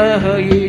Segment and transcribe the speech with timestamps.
[0.00, 0.59] सहये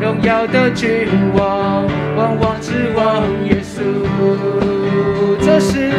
[0.00, 1.84] 荣耀的君王，
[2.16, 3.82] 万王之王，耶稣，
[5.40, 5.90] 这是，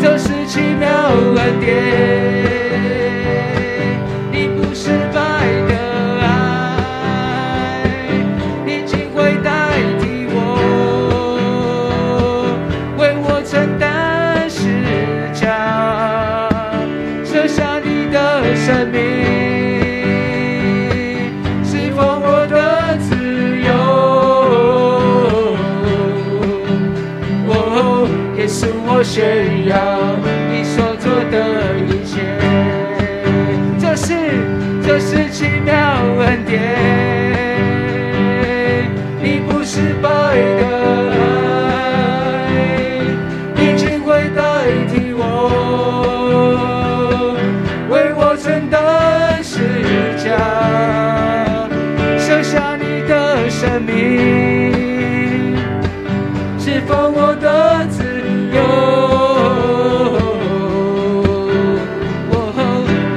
[0.00, 0.88] 这是奇妙
[1.36, 2.37] 恩典。
[53.68, 55.56] 的命，
[56.58, 58.02] 是否我的自
[58.54, 58.62] 由？
[62.32, 62.34] 哦，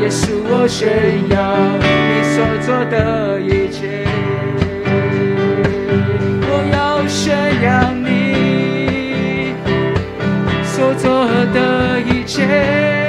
[0.02, 0.90] 也是我炫
[1.30, 1.38] 耀
[1.80, 1.86] 你
[2.34, 2.36] 所
[2.66, 4.06] 做的一切。
[6.44, 7.24] 我要炫
[7.64, 9.56] 耀你
[10.66, 11.58] 所做的
[12.02, 13.01] 一切。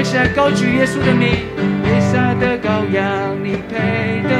[0.00, 1.28] 跪下高举耶稣的名，
[1.84, 4.32] 被杀的羔羊，你配的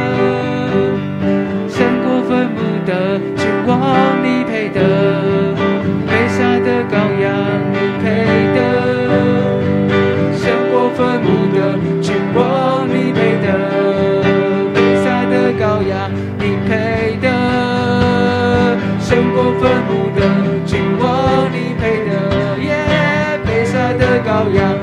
[1.68, 3.76] 胜过坟墓的君王，
[4.24, 4.80] 你配的
[6.64, 7.28] 的羔羊，
[7.74, 8.08] 你配
[8.56, 8.58] 的，
[12.88, 13.52] 你配的
[15.28, 15.92] 的羔羊，
[16.38, 16.72] 你配
[17.20, 17.28] 的，
[21.52, 22.10] 你配的
[22.62, 22.72] 耶，
[23.98, 24.79] 的羔羊。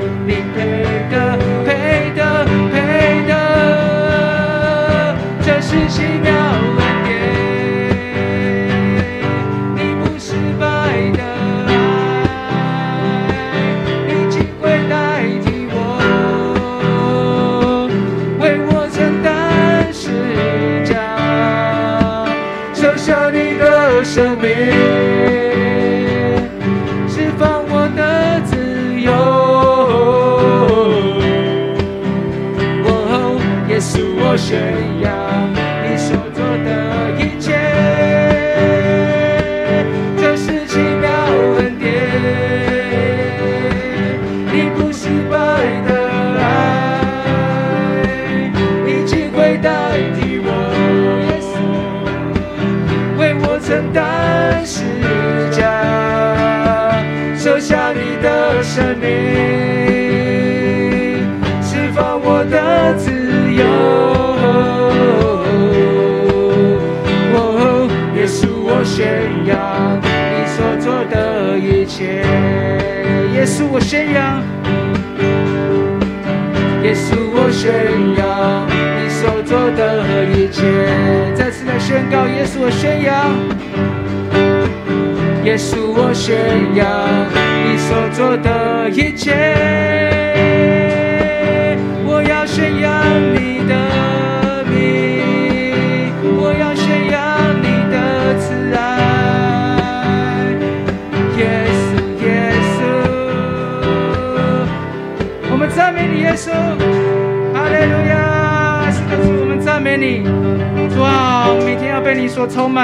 [22.88, 25.17] 留下你的生命。
[73.48, 74.42] 稣，我宣扬。
[76.84, 77.64] 耶稣，我宣
[78.16, 79.80] 扬你所做的
[80.26, 80.62] 一切。
[81.34, 83.08] 再次来宣告，耶稣，我宣扬。
[85.44, 86.36] 耶稣，我宣
[86.74, 86.86] 扬
[87.64, 90.27] 你所做的一切。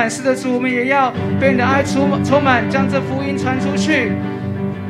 [0.05, 0.11] 满。
[0.11, 1.11] 是的，主，我们也要
[1.41, 4.13] 被你的爱充充满，将这福音传出去。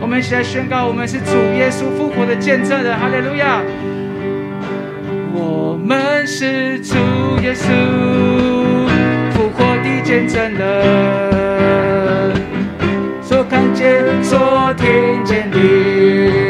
[0.00, 3.62] 我们一起来宣告，我们是主耶稣复活的见证人，哈利路亚！
[5.32, 6.96] 我们是主
[7.42, 7.68] 耶稣
[9.30, 12.34] 复活的见证人，
[13.22, 16.43] 所看见、所听见的，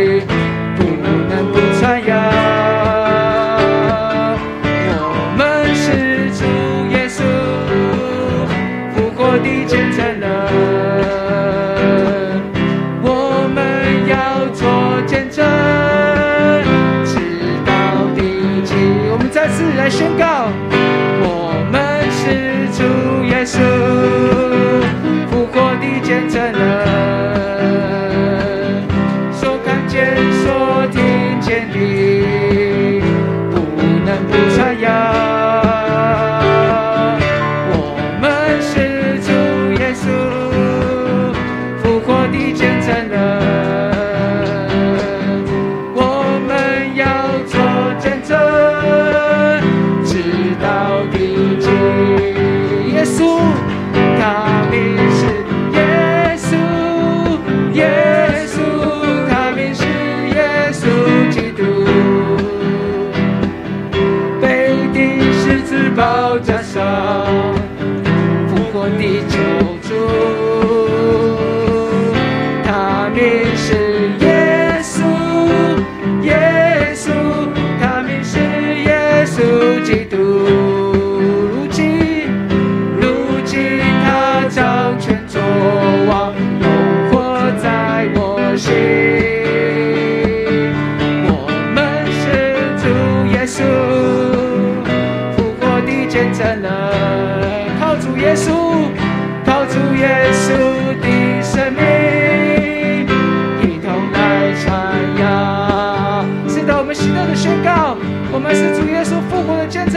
[26.53, 26.94] 的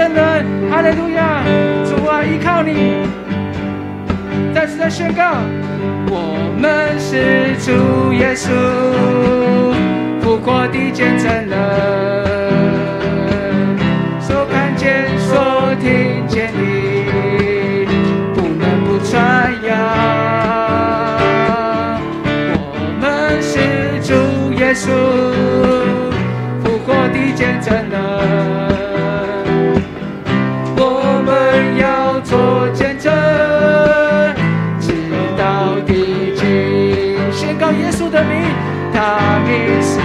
[0.08, 1.44] 见证人，哈利路亚！
[1.84, 3.06] 主啊，依靠你。
[4.54, 5.42] 再次的宣告，
[6.10, 8.48] 我们是主耶稣
[10.22, 11.52] 复活的见证人，
[14.22, 16.60] 所看见、所听见的，
[18.34, 19.76] 不能不传扬。
[22.54, 22.58] 我
[23.02, 24.14] 们是主
[24.54, 24.88] 耶稣
[26.64, 28.77] 复活的见证人。
[33.08, 34.44] 做见证，
[34.82, 34.88] 直
[35.38, 36.42] 到地极，
[37.32, 38.44] 宣告耶稣的名，
[38.94, 40.00] 他名是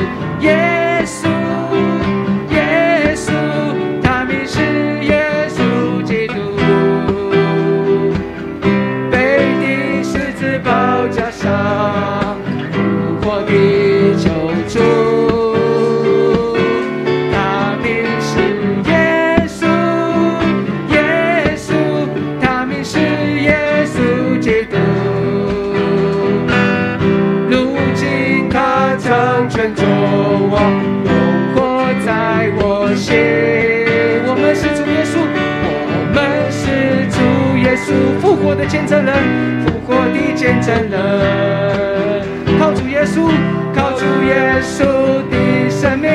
[44.60, 44.84] 稣
[45.30, 46.10] 的生命。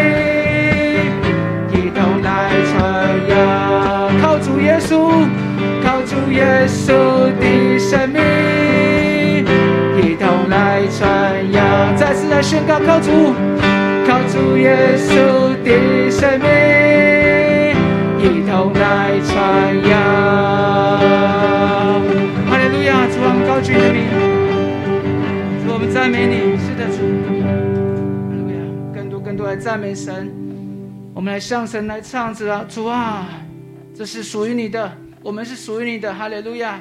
[1.72, 2.77] 一同来传
[3.29, 3.38] 扬，
[4.22, 5.25] 靠主耶稣，
[5.84, 8.22] 靠主耶稣的生命，
[10.01, 11.96] 一同来传扬。
[11.96, 13.34] 再次来宣告，靠主，
[14.08, 16.48] 靠主耶稣的生命，
[18.20, 19.36] 一同来传
[19.89, 19.91] 扬。
[22.50, 23.08] 哈利路亚！
[23.12, 23.98] 主啊，我们高举你的名，
[25.65, 26.67] 主，我们赞美你。
[29.58, 30.32] 赞美神。
[31.14, 33.28] 我们来向神来唱着啊，主啊，
[33.96, 36.80] 这是属于你的，我们是属于你的，哈利路亚。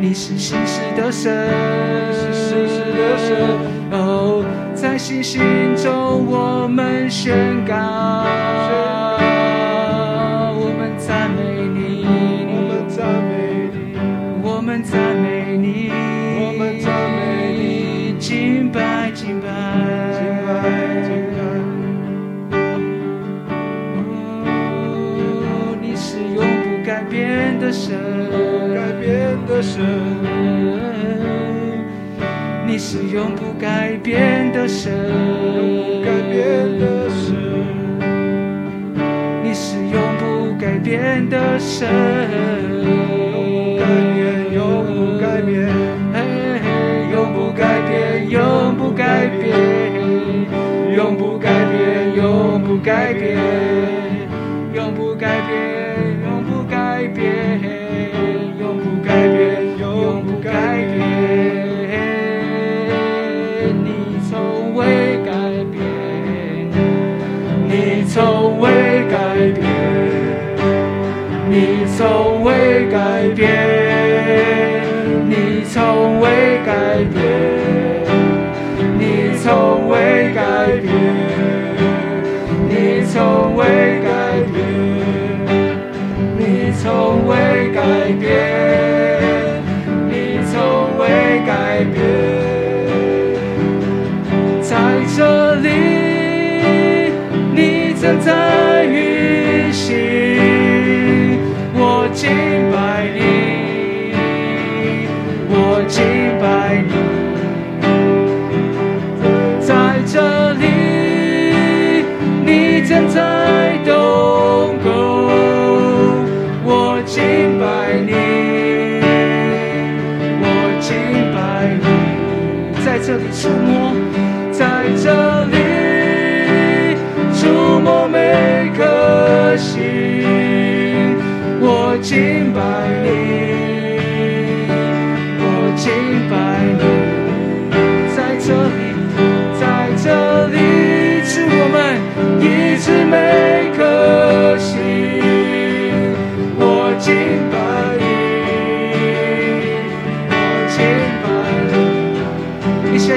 [0.00, 1.63] 你是心事的神。
[32.86, 37.34] 是永不改变的神，永不改变的神。
[39.42, 41.88] 你是永不改变的神，
[43.32, 45.66] 永不改变，永不改变，
[46.12, 46.20] 嘿，
[47.10, 49.48] 永不改变，永不改变，
[50.94, 53.93] 永不改变，永不改变。
[68.14, 68.70] 从未
[69.10, 69.64] 改变
[71.50, 73.50] 你从未改变
[75.28, 77.23] 你从未改变。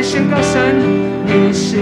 [0.07, 0.73] 宣告神，
[1.25, 1.75] 你是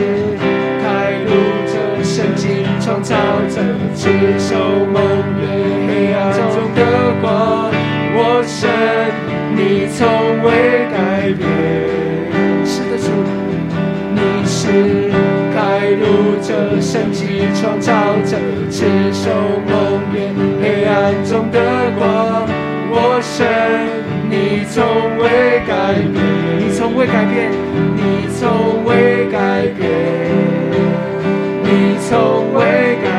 [0.81, 1.29] 开路
[1.67, 3.15] 者，神经创造
[3.47, 3.61] 者，
[3.93, 4.09] 接
[4.39, 4.55] 受
[4.91, 4.99] 梦
[5.38, 5.45] 与
[5.88, 6.81] 黑暗中的
[7.21, 7.69] 光。
[8.17, 8.67] 我神，
[9.55, 10.09] 你从
[10.41, 11.45] 未改变。
[12.65, 13.05] 是的，主，
[14.15, 15.11] 你是
[15.53, 17.93] 开路者，神经创造
[18.25, 18.39] 者，
[18.71, 19.29] 接受
[19.69, 20.33] 梦与
[20.63, 21.59] 黑暗中的
[21.95, 22.49] 光。
[22.89, 23.45] 我神，
[24.27, 24.83] 你从
[25.19, 26.44] 未改变。
[26.86, 27.52] 从未改变
[27.95, 29.89] 你从未改变
[31.63, 33.14] 你从未改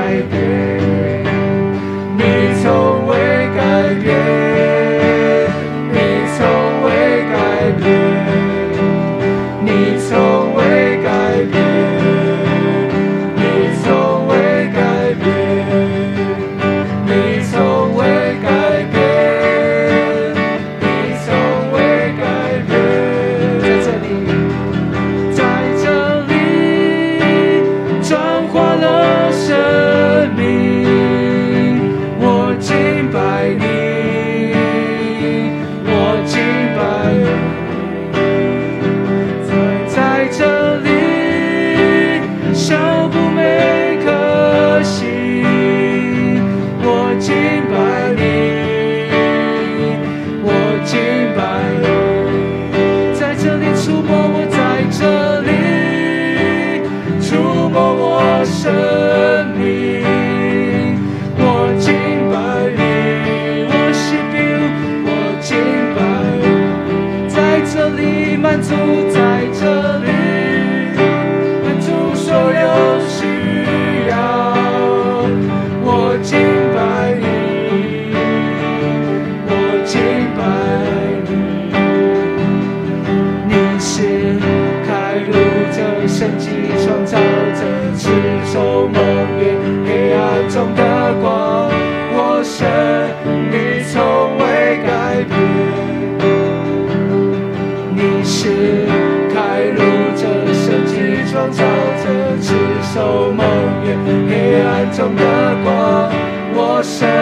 [104.96, 105.22] 中的
[105.62, 106.10] 光，
[106.54, 107.15] 我身。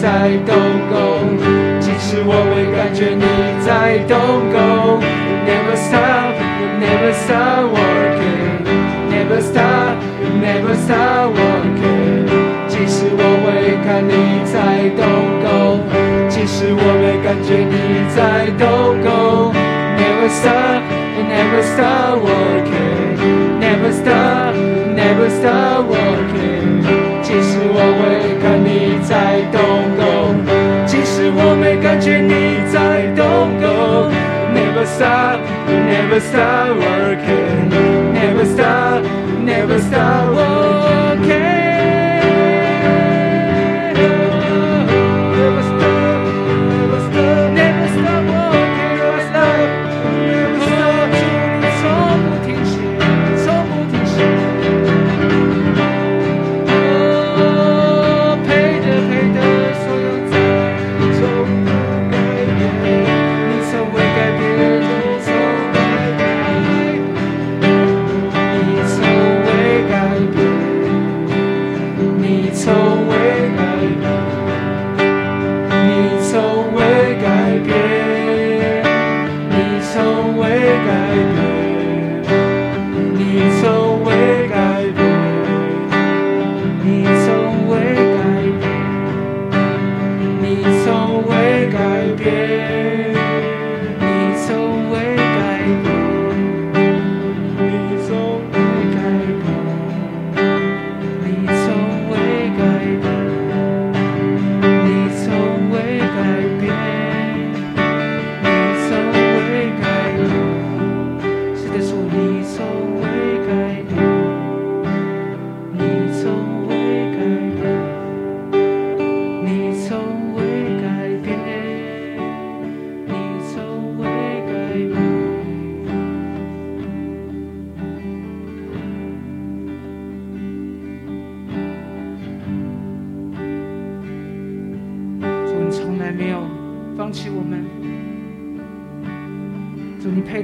[0.00, 0.54] 在动
[0.88, 1.36] 工，
[1.80, 3.26] 即使我没感觉你
[3.66, 4.16] 在动
[4.54, 5.02] 工。
[5.44, 6.38] Never stop,
[6.78, 8.62] never stop working,
[9.10, 9.98] never stop,
[10.40, 12.30] never stop working。
[12.68, 15.02] 即使我会看你在动
[15.42, 15.82] 工，
[16.28, 19.52] 即使我没感觉你在动工。
[19.98, 20.82] Never stop,
[21.28, 23.18] never stop working,
[23.58, 24.54] never stop,
[24.94, 26.86] never stop working。
[27.20, 29.77] 即使我会看你在动。
[31.98, 34.08] what you need, so don't go.
[34.52, 37.68] Never stop, never stop working.
[38.12, 39.02] Never stop,
[39.40, 40.77] never stop working.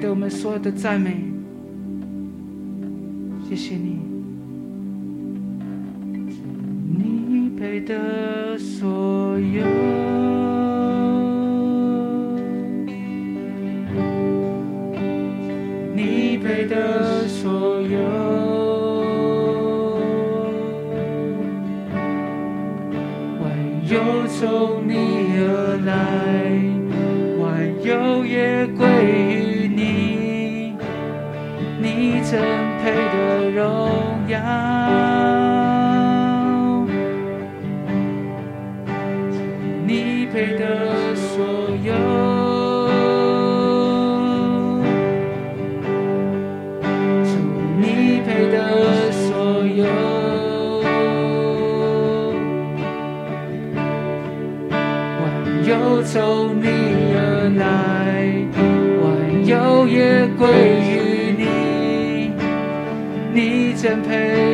[0.05, 1.17] 给我们所有的赞美。
[3.49, 3.99] 谢谢你。
[6.95, 9.65] 你给的所有。
[15.95, 17.99] 你给的所有。
[23.41, 23.49] 我
[23.89, 25.95] 又从你而来
[27.41, 27.49] 万
[27.83, 29.24] 有夜归
[32.25, 32.41] 曾
[32.83, 34.39] 配的荣耀
[39.87, 41.45] 你配的所
[41.83, 41.93] 有
[47.79, 49.85] 你配的所有
[55.21, 55.23] 万
[55.67, 56.69] 有从你
[57.13, 57.63] 而来
[59.03, 60.49] 万有也归
[60.81, 61.04] 于
[63.95, 64.54] champagne.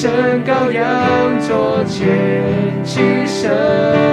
[0.00, 2.06] 身羔羊座，前
[2.84, 4.07] 起身。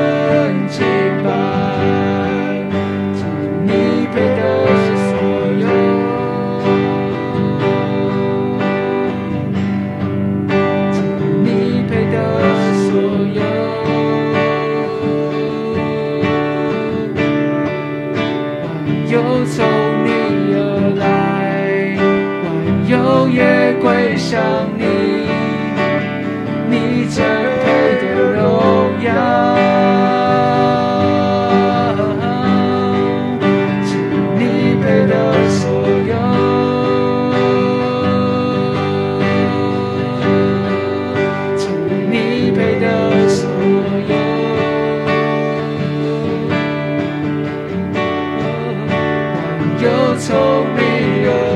[50.35, 51.54] me real.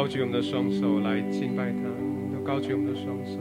[0.00, 1.82] 高举我们的双手来敬拜他，
[2.32, 3.32] 都高举我们的双手。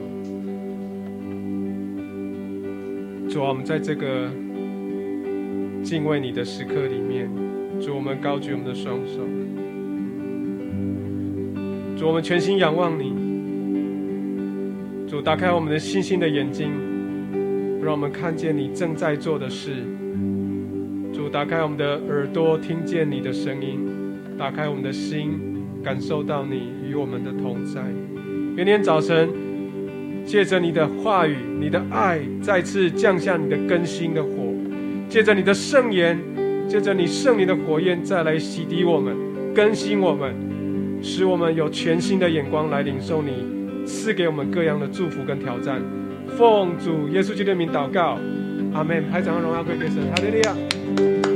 [3.30, 4.30] 主啊，我们在这个
[5.82, 7.30] 敬畏你的时刻里面，
[7.80, 9.22] 主我们高举我们的双手。
[11.98, 13.14] 主我们全心仰望你。
[15.08, 16.70] 主打开我们的星星的眼睛，
[17.82, 19.76] 让我们看见你正在做的事。
[21.14, 23.80] 主打开我们的耳朵，听见你的声音；
[24.38, 25.40] 打开我们的心，
[25.84, 26.80] 感受到你。
[26.90, 27.84] 与我们的同在，
[28.56, 29.30] 明天早晨，
[30.26, 34.56] 借着你的话语、你的爱，再次降下你的更新的火；
[35.08, 36.20] 借着你的圣言，
[36.68, 39.16] 借着你圣灵的火焰，再来洗涤我们、
[39.54, 40.34] 更新我们，
[41.04, 45.80] 使我们有全新的眼光来领受你赐给我们各样的祝福跟挑战。
[46.36, 48.18] 奉主耶稣基督的名祷告，
[48.74, 49.04] 阿门。
[49.12, 51.29] 拍掌和荣耀归给神，哈利路亚。